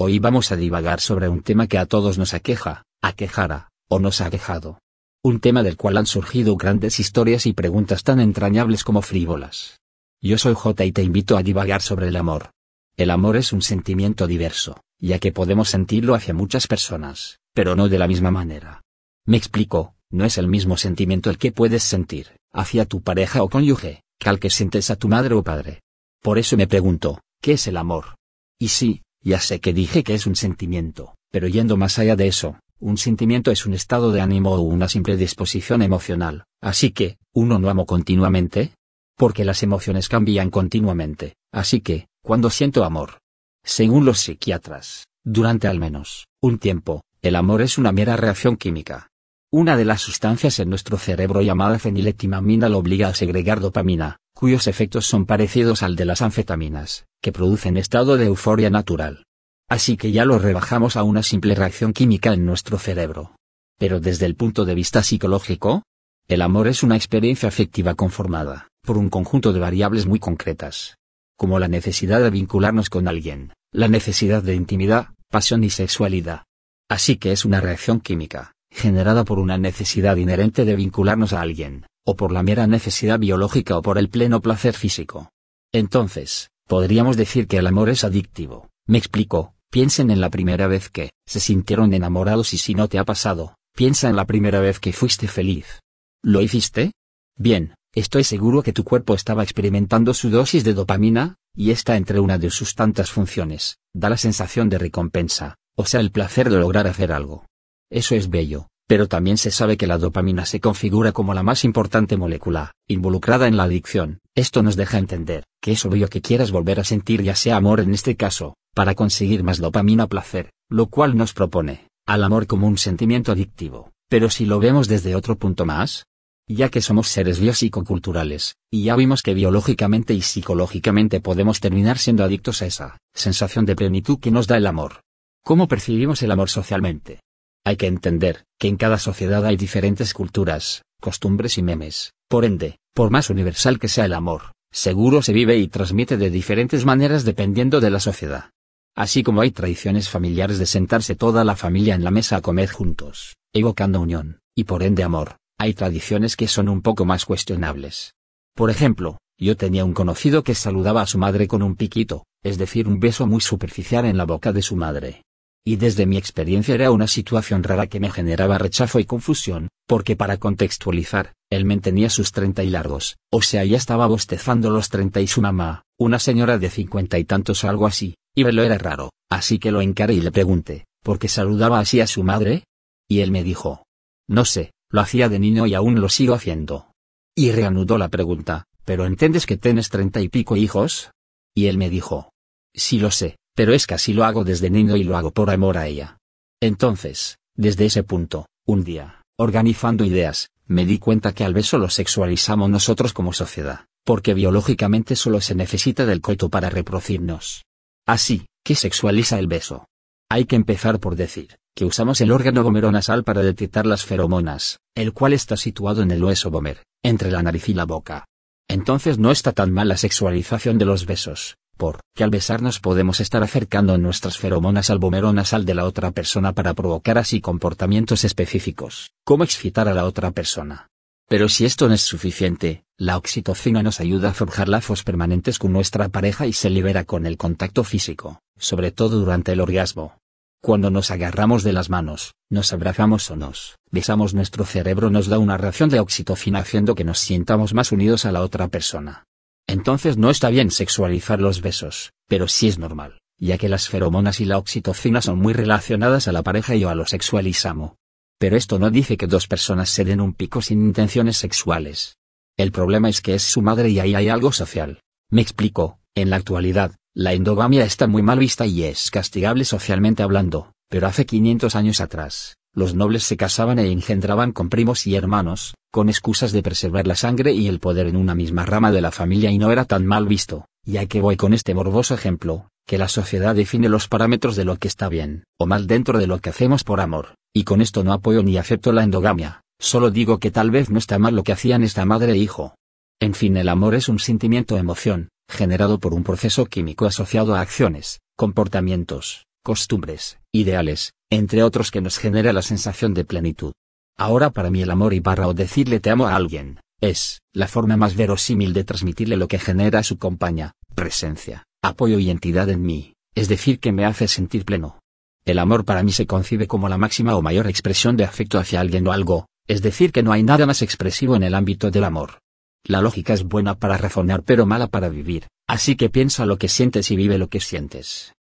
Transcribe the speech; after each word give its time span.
Hoy 0.00 0.20
vamos 0.20 0.52
a 0.52 0.56
divagar 0.56 1.00
sobre 1.00 1.28
un 1.28 1.42
tema 1.42 1.66
que 1.66 1.76
a 1.76 1.84
todos 1.84 2.18
nos 2.18 2.32
aqueja, 2.32 2.84
aquejara, 3.02 3.70
o 3.88 3.98
nos 3.98 4.20
ha 4.20 4.26
aquejado. 4.26 4.78
Un 5.24 5.40
tema 5.40 5.64
del 5.64 5.76
cual 5.76 5.96
han 5.96 6.06
surgido 6.06 6.56
grandes 6.56 7.00
historias 7.00 7.46
y 7.46 7.52
preguntas 7.52 8.04
tan 8.04 8.20
entrañables 8.20 8.84
como 8.84 9.02
frívolas. 9.02 9.80
Yo 10.22 10.38
soy 10.38 10.54
J 10.54 10.84
y 10.84 10.92
te 10.92 11.02
invito 11.02 11.36
a 11.36 11.42
divagar 11.42 11.82
sobre 11.82 12.06
el 12.06 12.16
amor. 12.16 12.52
El 12.96 13.10
amor 13.10 13.36
es 13.36 13.52
un 13.52 13.60
sentimiento 13.60 14.28
diverso, 14.28 14.80
ya 15.00 15.18
que 15.18 15.32
podemos 15.32 15.68
sentirlo 15.68 16.14
hacia 16.14 16.32
muchas 16.32 16.68
personas, 16.68 17.40
pero 17.52 17.74
no 17.74 17.88
de 17.88 17.98
la 17.98 18.06
misma 18.06 18.30
manera. 18.30 18.82
Me 19.26 19.36
explico, 19.36 19.96
no 20.10 20.24
es 20.24 20.38
el 20.38 20.46
mismo 20.46 20.76
sentimiento 20.76 21.28
el 21.28 21.38
que 21.38 21.50
puedes 21.50 21.82
sentir, 21.82 22.36
hacia 22.52 22.84
tu 22.84 23.02
pareja 23.02 23.42
o 23.42 23.48
cónyuge, 23.48 24.04
que 24.20 24.28
al 24.28 24.38
que 24.38 24.50
sientes 24.50 24.90
a 24.90 24.96
tu 24.96 25.08
madre 25.08 25.34
o 25.34 25.42
padre. 25.42 25.82
Por 26.22 26.38
eso 26.38 26.56
me 26.56 26.68
pregunto, 26.68 27.20
¿qué 27.42 27.54
es 27.54 27.66
el 27.66 27.76
amor? 27.76 28.14
Y 28.60 28.68
sí, 28.68 29.02
ya 29.22 29.40
sé 29.40 29.60
que 29.60 29.72
dije 29.72 30.04
que 30.04 30.14
es 30.14 30.26
un 30.26 30.36
sentimiento, 30.36 31.14
pero 31.30 31.48
yendo 31.48 31.76
más 31.76 31.98
allá 31.98 32.16
de 32.16 32.28
eso, 32.28 32.58
un 32.80 32.96
sentimiento 32.96 33.50
es 33.50 33.66
un 33.66 33.74
estado 33.74 34.12
de 34.12 34.20
ánimo 34.20 34.52
o 34.52 34.60
una 34.60 34.88
simple 34.88 35.16
disposición 35.16 35.82
emocional, 35.82 36.44
así 36.60 36.90
que, 36.90 37.18
¿uno 37.32 37.58
no 37.58 37.70
amo 37.70 37.86
continuamente? 37.86 38.72
Porque 39.16 39.44
las 39.44 39.62
emociones 39.62 40.08
cambian 40.08 40.50
continuamente, 40.50 41.34
así 41.52 41.80
que, 41.80 42.06
cuando 42.22 42.50
siento 42.50 42.84
amor? 42.84 43.18
Según 43.64 44.04
los 44.04 44.20
psiquiatras, 44.20 45.08
durante 45.24 45.66
al 45.66 45.78
menos 45.78 46.26
un 46.40 46.58
tiempo, 46.58 47.02
el 47.20 47.34
amor 47.34 47.62
es 47.62 47.78
una 47.78 47.90
mera 47.90 48.16
reacción 48.16 48.56
química. 48.56 49.08
Una 49.50 49.76
de 49.76 49.84
las 49.84 50.02
sustancias 50.02 50.60
en 50.60 50.70
nuestro 50.70 50.98
cerebro 50.98 51.40
llamada 51.42 51.78
feniletimamina 51.78 52.68
lo 52.68 52.78
obliga 52.78 53.08
a 53.08 53.14
segregar 53.14 53.60
dopamina, 53.60 54.18
cuyos 54.38 54.68
efectos 54.68 55.04
son 55.04 55.26
parecidos 55.26 55.82
al 55.82 55.96
de 55.96 56.04
las 56.04 56.22
anfetaminas, 56.22 57.06
que 57.20 57.32
producen 57.32 57.76
estado 57.76 58.16
de 58.16 58.26
euforia 58.26 58.70
natural. 58.70 59.24
Así 59.68 59.96
que 59.96 60.12
ya 60.12 60.24
lo 60.24 60.38
rebajamos 60.38 60.94
a 60.96 61.02
una 61.02 61.24
simple 61.24 61.56
reacción 61.56 61.92
química 61.92 62.32
en 62.34 62.46
nuestro 62.46 62.78
cerebro. 62.78 63.34
Pero 63.80 63.98
desde 63.98 64.26
el 64.26 64.36
punto 64.36 64.64
de 64.64 64.76
vista 64.76 65.02
psicológico, 65.02 65.82
el 66.28 66.42
amor 66.42 66.68
es 66.68 66.84
una 66.84 66.94
experiencia 66.94 67.48
afectiva 67.48 67.96
conformada 67.96 68.68
por 68.86 68.96
un 68.96 69.08
conjunto 69.10 69.52
de 69.52 69.58
variables 69.58 70.06
muy 70.06 70.20
concretas, 70.20 70.98
como 71.36 71.58
la 71.58 71.66
necesidad 71.66 72.20
de 72.20 72.30
vincularnos 72.30 72.90
con 72.90 73.08
alguien, 73.08 73.54
la 73.72 73.88
necesidad 73.88 74.44
de 74.44 74.54
intimidad, 74.54 75.08
pasión 75.32 75.64
y 75.64 75.70
sexualidad. 75.70 76.44
Así 76.88 77.16
que 77.16 77.32
es 77.32 77.44
una 77.44 77.60
reacción 77.60 77.98
química, 77.98 78.52
generada 78.70 79.24
por 79.24 79.40
una 79.40 79.58
necesidad 79.58 80.16
inherente 80.16 80.64
de 80.64 80.76
vincularnos 80.76 81.32
a 81.32 81.40
alguien, 81.40 81.86
o 82.10 82.16
por 82.16 82.32
la 82.32 82.42
mera 82.42 82.66
necesidad 82.66 83.18
biológica 83.18 83.76
o 83.76 83.82
por 83.82 83.98
el 83.98 84.08
pleno 84.08 84.40
placer 84.40 84.72
físico. 84.72 85.30
Entonces, 85.74 86.48
podríamos 86.66 87.18
decir 87.18 87.46
que 87.46 87.58
el 87.58 87.66
amor 87.66 87.90
es 87.90 88.02
adictivo. 88.02 88.70
Me 88.86 88.96
explico, 88.96 89.52
piensen 89.70 90.10
en 90.10 90.22
la 90.22 90.30
primera 90.30 90.68
vez 90.68 90.88
que 90.88 91.10
se 91.26 91.38
sintieron 91.38 91.92
enamorados 91.92 92.54
y 92.54 92.58
si 92.58 92.74
no 92.74 92.88
te 92.88 92.98
ha 92.98 93.04
pasado, 93.04 93.56
piensa 93.76 94.08
en 94.08 94.16
la 94.16 94.24
primera 94.24 94.58
vez 94.58 94.80
que 94.80 94.94
fuiste 94.94 95.28
feliz. 95.28 95.80
¿Lo 96.22 96.40
hiciste? 96.40 96.92
Bien, 97.36 97.74
estoy 97.94 98.24
seguro 98.24 98.62
que 98.62 98.72
tu 98.72 98.84
cuerpo 98.84 99.12
estaba 99.12 99.42
experimentando 99.42 100.14
su 100.14 100.30
dosis 100.30 100.64
de 100.64 100.72
dopamina, 100.72 101.36
y 101.54 101.72
está 101.72 101.98
entre 101.98 102.20
una 102.20 102.38
de 102.38 102.48
sus 102.48 102.74
tantas 102.74 103.10
funciones, 103.10 103.80
da 103.92 104.08
la 104.08 104.16
sensación 104.16 104.70
de 104.70 104.78
recompensa, 104.78 105.56
o 105.76 105.84
sea 105.84 106.00
el 106.00 106.10
placer 106.10 106.48
de 106.48 106.58
lograr 106.58 106.86
hacer 106.86 107.12
algo. 107.12 107.44
Eso 107.90 108.14
es 108.14 108.30
bello, 108.30 108.68
pero 108.88 109.06
también 109.06 109.36
se 109.36 109.50
sabe 109.50 109.76
que 109.76 109.86
la 109.86 109.98
dopamina 109.98 110.46
se 110.46 110.60
configura 110.60 111.12
como 111.12 111.34
la 111.34 111.42
más 111.42 111.62
importante 111.62 112.16
molécula, 112.16 112.72
involucrada 112.88 113.46
en 113.46 113.58
la 113.58 113.64
adicción. 113.64 114.20
Esto 114.34 114.62
nos 114.62 114.76
deja 114.76 114.96
entender, 114.96 115.44
que 115.60 115.72
es 115.72 115.84
obvio 115.84 116.08
que 116.08 116.22
quieras 116.22 116.50
volver 116.50 116.80
a 116.80 116.84
sentir 116.84 117.22
ya 117.22 117.34
sea 117.34 117.56
amor 117.56 117.80
en 117.80 117.92
este 117.92 118.16
caso, 118.16 118.56
para 118.74 118.94
conseguir 118.94 119.44
más 119.44 119.58
dopamina 119.58 120.06
placer, 120.06 120.52
lo 120.70 120.86
cual 120.86 121.18
nos 121.18 121.34
propone, 121.34 121.86
al 122.06 122.24
amor 122.24 122.46
como 122.46 122.66
un 122.66 122.78
sentimiento 122.78 123.30
adictivo. 123.30 123.92
Pero 124.08 124.30
si 124.30 124.46
lo 124.46 124.58
vemos 124.58 124.88
desde 124.88 125.14
otro 125.14 125.36
punto 125.36 125.66
más, 125.66 126.06
ya 126.46 126.70
que 126.70 126.80
somos 126.80 127.08
seres 127.08 127.40
biopsicoculturales, 127.40 128.56
y 128.70 128.84
ya 128.84 128.96
vimos 128.96 129.22
que 129.22 129.34
biológicamente 129.34 130.14
y 130.14 130.22
psicológicamente 130.22 131.20
podemos 131.20 131.60
terminar 131.60 131.98
siendo 131.98 132.24
adictos 132.24 132.62
a 132.62 132.66
esa 132.66 132.96
sensación 133.14 133.66
de 133.66 133.76
plenitud 133.76 134.18
que 134.18 134.30
nos 134.30 134.46
da 134.46 134.56
el 134.56 134.66
amor. 134.66 135.02
¿Cómo 135.44 135.68
percibimos 135.68 136.22
el 136.22 136.30
amor 136.30 136.48
socialmente? 136.48 137.20
Hay 137.68 137.76
que 137.76 137.86
entender 137.86 138.46
que 138.58 138.66
en 138.66 138.78
cada 138.78 138.96
sociedad 138.98 139.44
hay 139.44 139.58
diferentes 139.58 140.14
culturas, 140.14 140.84
costumbres 141.02 141.58
y 141.58 141.62
memes. 141.62 142.14
Por 142.26 142.46
ende, 142.46 142.78
por 142.94 143.10
más 143.10 143.28
universal 143.28 143.78
que 143.78 143.88
sea 143.88 144.06
el 144.06 144.14
amor, 144.14 144.54
seguro 144.72 145.20
se 145.20 145.34
vive 145.34 145.58
y 145.58 145.68
transmite 145.68 146.16
de 146.16 146.30
diferentes 146.30 146.86
maneras 146.86 147.26
dependiendo 147.26 147.80
de 147.80 147.90
la 147.90 148.00
sociedad. 148.00 148.52
Así 148.96 149.22
como 149.22 149.42
hay 149.42 149.50
tradiciones 149.50 150.08
familiares 150.08 150.58
de 150.58 150.64
sentarse 150.64 151.14
toda 151.14 151.44
la 151.44 151.56
familia 151.56 151.94
en 151.94 152.04
la 152.04 152.10
mesa 152.10 152.36
a 152.36 152.40
comer 152.40 152.70
juntos, 152.70 153.36
evocando 153.52 154.00
unión, 154.00 154.40
y 154.56 154.64
por 154.64 154.82
ende 154.82 155.02
amor, 155.02 155.36
hay 155.58 155.74
tradiciones 155.74 156.36
que 156.36 156.48
son 156.48 156.70
un 156.70 156.80
poco 156.80 157.04
más 157.04 157.26
cuestionables. 157.26 158.14
Por 158.54 158.70
ejemplo, 158.70 159.18
yo 159.38 159.58
tenía 159.58 159.84
un 159.84 159.92
conocido 159.92 160.42
que 160.42 160.54
saludaba 160.54 161.02
a 161.02 161.06
su 161.06 161.18
madre 161.18 161.46
con 161.46 161.62
un 161.62 161.76
piquito, 161.76 162.24
es 162.42 162.56
decir, 162.56 162.88
un 162.88 162.98
beso 162.98 163.26
muy 163.26 163.42
superficial 163.42 164.06
en 164.06 164.16
la 164.16 164.24
boca 164.24 164.54
de 164.54 164.62
su 164.62 164.74
madre 164.74 165.22
y 165.68 165.76
desde 165.76 166.06
mi 166.06 166.16
experiencia 166.16 166.74
era 166.74 166.90
una 166.90 167.06
situación 167.06 167.62
rara 167.62 167.88
que 167.88 168.00
me 168.00 168.10
generaba 168.10 168.56
rechazo 168.56 169.00
y 169.00 169.04
confusión, 169.04 169.68
porque 169.86 170.16
para 170.16 170.38
contextualizar, 170.38 171.34
él 171.50 171.66
mantenía 171.66 172.08
sus 172.08 172.32
treinta 172.32 172.64
y 172.64 172.70
largos, 172.70 173.18
o 173.30 173.42
sea 173.42 173.66
ya 173.66 173.76
estaba 173.76 174.06
bostezando 174.06 174.70
los 174.70 174.88
treinta 174.88 175.20
y 175.20 175.26
su 175.26 175.42
mamá, 175.42 175.82
una 175.98 176.20
señora 176.20 176.56
de 176.56 176.70
cincuenta 176.70 177.18
y 177.18 177.24
tantos 177.24 177.64
algo 177.64 177.86
así, 177.86 178.16
y 178.34 178.44
verlo 178.44 178.62
era 178.62 178.78
raro, 178.78 179.10
así 179.28 179.58
que 179.58 179.70
lo 179.70 179.82
encaré 179.82 180.14
y 180.14 180.22
le 180.22 180.32
pregunté, 180.32 180.86
¿por 181.02 181.18
qué 181.18 181.28
saludaba 181.28 181.80
así 181.80 182.00
a 182.00 182.06
su 182.06 182.22
madre? 182.22 182.64
Y 183.06 183.20
él 183.20 183.30
me 183.30 183.44
dijo, 183.44 183.84
no 184.26 184.46
sé, 184.46 184.72
lo 184.88 185.02
hacía 185.02 185.28
de 185.28 185.38
niño 185.38 185.66
y 185.66 185.74
aún 185.74 186.00
lo 186.00 186.08
sigo 186.08 186.32
haciendo. 186.32 186.92
Y 187.36 187.52
reanudó 187.52 187.98
la 187.98 188.08
pregunta, 188.08 188.64
¿pero 188.86 189.04
entiendes 189.04 189.44
que 189.44 189.58
tienes 189.58 189.90
treinta 189.90 190.22
y 190.22 190.30
pico 190.30 190.56
hijos? 190.56 191.10
Y 191.54 191.66
él 191.66 191.76
me 191.76 191.90
dijo, 191.90 192.32
sí 192.72 192.98
lo 192.98 193.10
sé, 193.10 193.36
pero 193.58 193.74
es 193.74 193.88
que 193.88 193.94
así 193.94 194.12
lo 194.12 194.22
hago 194.22 194.44
desde 194.44 194.70
niño 194.70 194.96
y 194.96 195.02
lo 195.02 195.16
hago 195.16 195.32
por 195.32 195.50
amor 195.50 195.78
a 195.78 195.88
ella. 195.88 196.18
Entonces, 196.60 197.40
desde 197.56 197.86
ese 197.86 198.04
punto, 198.04 198.46
un 198.64 198.84
día, 198.84 199.24
organizando 199.36 200.04
ideas, 200.04 200.50
me 200.68 200.86
di 200.86 201.00
cuenta 201.00 201.32
que 201.32 201.42
al 201.42 201.54
beso 201.54 201.76
lo 201.76 201.90
sexualizamos 201.90 202.70
nosotros 202.70 203.12
como 203.12 203.32
sociedad, 203.32 203.86
porque 204.04 204.32
biológicamente 204.32 205.16
solo 205.16 205.40
se 205.40 205.56
necesita 205.56 206.06
del 206.06 206.20
coito 206.20 206.50
para 206.50 206.70
reproducirnos. 206.70 207.64
Así, 208.06 208.46
¿qué 208.62 208.76
sexualiza 208.76 209.40
el 209.40 209.48
beso? 209.48 209.88
Hay 210.30 210.44
que 210.44 210.54
empezar 210.54 211.00
por 211.00 211.16
decir, 211.16 211.58
que 211.74 211.84
usamos 211.84 212.20
el 212.20 212.30
órgano 212.30 212.62
gomeronasal 212.62 213.24
para 213.24 213.42
detectar 213.42 213.86
las 213.86 214.04
feromonas, 214.04 214.78
el 214.94 215.12
cual 215.12 215.32
está 215.32 215.56
situado 215.56 216.02
en 216.02 216.12
el 216.12 216.22
hueso 216.22 216.52
gomer, 216.52 216.84
entre 217.02 217.32
la 217.32 217.42
nariz 217.42 217.68
y 217.68 217.74
la 217.74 217.86
boca. 217.86 218.24
Entonces 218.68 219.18
no 219.18 219.32
está 219.32 219.50
tan 219.50 219.72
mal 219.72 219.88
la 219.88 219.96
sexualización 219.96 220.78
de 220.78 220.84
los 220.84 221.06
besos, 221.06 221.56
por 221.78 222.00
que 222.14 222.24
al 222.24 222.30
besarnos 222.30 222.80
podemos 222.80 223.20
estar 223.20 223.42
acercando 223.42 223.96
nuestras 223.96 224.36
feromonas 224.36 224.90
al 224.90 224.98
bomero 224.98 225.32
nasal 225.32 225.64
de 225.64 225.74
la 225.74 225.84
otra 225.86 226.10
persona 226.10 226.52
para 226.52 226.74
provocar 226.74 227.16
así 227.16 227.40
comportamientos 227.40 228.24
específicos, 228.24 229.12
como 229.24 229.44
excitar 229.44 229.88
a 229.88 229.94
la 229.94 230.04
otra 230.04 230.32
persona. 230.32 230.88
Pero 231.28 231.48
si 231.48 231.64
esto 231.64 231.88
no 231.88 231.94
es 231.94 232.02
suficiente, 232.02 232.84
la 232.96 233.16
oxitocina 233.16 233.82
nos 233.82 234.00
ayuda 234.00 234.30
a 234.30 234.34
forjar 234.34 234.68
lazos 234.68 235.04
permanentes 235.04 235.58
con 235.58 235.72
nuestra 235.72 236.08
pareja 236.08 236.46
y 236.46 236.52
se 236.52 236.70
libera 236.70 237.04
con 237.04 237.26
el 237.26 237.36
contacto 237.36 237.84
físico, 237.84 238.40
sobre 238.58 238.90
todo 238.90 239.20
durante 239.20 239.52
el 239.52 239.60
orgasmo. 239.60 240.18
Cuando 240.60 240.90
nos 240.90 241.12
agarramos 241.12 241.62
de 241.62 241.72
las 241.72 241.88
manos, 241.88 242.34
nos 242.50 242.72
abrazamos 242.72 243.30
o 243.30 243.36
nos 243.36 243.76
besamos 243.92 244.34
nuestro 244.34 244.64
cerebro 244.64 245.08
nos 245.08 245.28
da 245.28 245.38
una 245.38 245.56
reacción 245.56 245.88
de 245.88 246.00
oxitocina 246.00 246.58
haciendo 246.58 246.96
que 246.96 247.04
nos 247.04 247.20
sientamos 247.20 247.74
más 247.74 247.92
unidos 247.92 248.24
a 248.24 248.32
la 248.32 248.42
otra 248.42 248.66
persona. 248.66 249.27
Entonces 249.68 250.16
no 250.16 250.30
está 250.30 250.48
bien 250.48 250.70
sexualizar 250.70 251.40
los 251.40 251.60
besos, 251.60 252.12
pero 252.26 252.48
sí 252.48 252.68
es 252.68 252.78
normal, 252.78 253.18
ya 253.38 253.58
que 253.58 253.68
las 253.68 253.88
feromonas 253.88 254.40
y 254.40 254.46
la 254.46 254.56
oxitocina 254.56 255.20
son 255.20 255.38
muy 255.38 255.52
relacionadas 255.52 256.26
a 256.26 256.32
la 256.32 256.42
pareja 256.42 256.74
y 256.74 256.84
a 256.84 256.94
lo 256.94 257.06
sexualizamos. 257.06 257.92
Pero 258.38 258.56
esto 258.56 258.78
no 258.78 258.90
dice 258.90 259.18
que 259.18 259.26
dos 259.26 259.46
personas 259.46 259.90
se 259.90 260.04
den 260.04 260.22
un 260.22 260.32
pico 260.32 260.62
sin 260.62 260.86
intenciones 260.86 261.36
sexuales. 261.36 262.16
El 262.56 262.72
problema 262.72 263.10
es 263.10 263.20
que 263.20 263.34
es 263.34 263.42
su 263.42 263.60
madre 263.60 263.90
y 263.90 264.00
ahí 264.00 264.14
hay 264.14 264.28
algo 264.28 264.52
social. 264.52 265.00
Me 265.30 265.42
explico, 265.42 265.98
en 266.14 266.30
la 266.30 266.36
actualidad, 266.36 266.96
la 267.14 267.34
endogamia 267.34 267.84
está 267.84 268.06
muy 268.06 268.22
mal 268.22 268.38
vista 268.38 268.64
y 268.64 268.84
es 268.84 269.10
castigable 269.10 269.66
socialmente 269.66 270.22
hablando, 270.22 270.72
pero 270.88 271.06
hace 271.06 271.26
500 271.26 271.74
años 271.74 272.00
atrás, 272.00 272.56
los 272.78 272.94
nobles 272.94 273.24
se 273.24 273.36
casaban 273.36 273.80
e 273.80 273.90
engendraban 273.90 274.52
con 274.52 274.68
primos 274.68 275.06
y 275.08 275.16
hermanos, 275.16 275.74
con 275.90 276.08
excusas 276.08 276.52
de 276.52 276.62
preservar 276.62 277.08
la 277.08 277.16
sangre 277.16 277.52
y 277.52 277.66
el 277.66 277.80
poder 277.80 278.06
en 278.06 278.16
una 278.16 278.36
misma 278.36 278.64
rama 278.64 278.92
de 278.92 279.00
la 279.00 279.10
familia 279.10 279.50
y 279.50 279.58
no 279.58 279.72
era 279.72 279.84
tan 279.84 280.06
mal 280.06 280.28
visto, 280.28 280.66
ya 280.86 281.04
que 281.06 281.20
voy 281.20 281.36
con 281.36 281.52
este 281.52 281.74
morboso 281.74 282.14
ejemplo, 282.14 282.68
que 282.86 282.96
la 282.96 283.08
sociedad 283.08 283.56
define 283.56 283.88
los 283.88 284.06
parámetros 284.06 284.54
de 284.54 284.64
lo 284.64 284.76
que 284.76 284.86
está 284.86 285.08
bien, 285.08 285.42
o 285.58 285.66
mal 285.66 285.88
dentro 285.88 286.20
de 286.20 286.28
lo 286.28 286.38
que 286.38 286.50
hacemos 286.50 286.84
por 286.84 287.00
amor, 287.00 287.34
y 287.52 287.64
con 287.64 287.80
esto 287.80 288.04
no 288.04 288.12
apoyo 288.12 288.44
ni 288.44 288.56
acepto 288.56 288.92
la 288.92 289.02
endogamia, 289.02 289.62
solo 289.80 290.12
digo 290.12 290.38
que 290.38 290.52
tal 290.52 290.70
vez 290.70 290.88
no 290.88 290.98
está 290.98 291.18
mal 291.18 291.34
lo 291.34 291.42
que 291.42 291.52
hacían 291.52 291.82
esta 291.82 292.04
madre 292.04 292.32
e 292.32 292.36
hijo. 292.36 292.76
En 293.20 293.34
fin, 293.34 293.56
el 293.56 293.68
amor 293.68 293.96
es 293.96 294.08
un 294.08 294.20
sentimiento 294.20 294.76
emoción, 294.76 295.30
generado 295.50 295.98
por 295.98 296.14
un 296.14 296.22
proceso 296.22 296.66
químico 296.66 297.06
asociado 297.06 297.56
a 297.56 297.60
acciones, 297.60 298.20
comportamientos, 298.36 299.47
costumbres, 299.62 300.38
ideales, 300.52 301.12
entre 301.30 301.62
otros 301.62 301.90
que 301.90 302.00
nos 302.00 302.18
genera 302.18 302.52
la 302.52 302.62
sensación 302.62 303.14
de 303.14 303.24
plenitud. 303.24 303.72
Ahora 304.16 304.50
para 304.50 304.70
mí 304.70 304.82
el 304.82 304.90
amor 304.90 305.14
y 305.14 305.20
barra 305.20 305.46
o 305.46 305.54
decirle 305.54 306.00
te 306.00 306.10
amo 306.10 306.26
a 306.26 306.34
alguien, 306.34 306.80
es 307.00 307.40
la 307.52 307.68
forma 307.68 307.96
más 307.96 308.16
verosímil 308.16 308.72
de 308.72 308.84
transmitirle 308.84 309.36
lo 309.36 309.46
que 309.46 309.58
genera 309.58 310.02
su 310.02 310.18
compañía, 310.18 310.72
presencia, 310.94 311.64
apoyo 311.82 312.18
y 312.18 312.30
entidad 312.30 312.68
en 312.70 312.82
mí, 312.82 313.14
es 313.34 313.48
decir 313.48 313.78
que 313.78 313.92
me 313.92 314.04
hace 314.04 314.26
sentir 314.26 314.64
pleno. 314.64 314.98
El 315.44 315.58
amor 315.60 315.84
para 315.84 316.02
mí 316.02 316.12
se 316.12 316.26
concibe 316.26 316.66
como 316.66 316.88
la 316.88 316.98
máxima 316.98 317.36
o 317.36 317.42
mayor 317.42 317.68
expresión 317.68 318.16
de 318.16 318.24
afecto 318.24 318.58
hacia 318.58 318.80
alguien 318.80 319.06
o 319.06 319.12
algo, 319.12 319.46
es 319.66 319.82
decir 319.82 320.12
que 320.12 320.22
no 320.22 320.32
hay 320.32 320.42
nada 320.42 320.66
más 320.66 320.82
expresivo 320.82 321.36
en 321.36 321.42
el 321.42 321.54
ámbito 321.54 321.90
del 321.90 322.04
amor. 322.04 322.40
La 322.84 323.00
lógica 323.00 323.34
es 323.34 323.44
buena 323.44 323.74
para 323.78 323.96
razonar 323.96 324.42
pero 324.42 324.66
mala 324.66 324.88
para 324.88 325.08
vivir, 325.08 325.46
así 325.68 325.94
que 325.94 326.10
piensa 326.10 326.46
lo 326.46 326.58
que 326.58 326.68
sientes 326.68 327.10
y 327.10 327.16
vive 327.16 327.38
lo 327.38 327.48
que 327.48 327.60
sientes. 327.60 328.32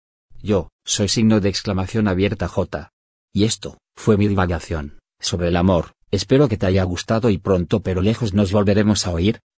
Yo, 0.46 0.70
soy 0.84 1.08
signo 1.08 1.40
de 1.40 1.48
exclamación 1.48 2.06
abierta 2.06 2.46
J. 2.46 2.92
Y 3.34 3.46
esto, 3.46 3.78
fue 3.96 4.16
mi 4.16 4.28
divagación 4.28 5.00
sobre 5.18 5.48
el 5.48 5.56
amor, 5.56 5.94
espero 6.12 6.46
que 6.46 6.56
te 6.56 6.66
haya 6.66 6.84
gustado 6.84 7.30
y 7.30 7.38
pronto 7.38 7.80
pero 7.80 8.00
lejos 8.00 8.32
nos 8.32 8.52
volveremos 8.52 9.08
a 9.08 9.10
oír, 9.10 9.40